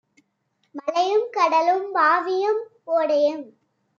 மலையும், 0.75 1.27
கடலும், 1.31 1.85
வாவியும், 1.95 2.61
ஓடையும் 2.87 3.43